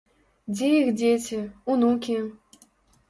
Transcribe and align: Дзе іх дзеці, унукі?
Дзе 0.53 0.69
іх 0.77 0.89
дзеці, 1.01 1.39
унукі? 1.75 2.17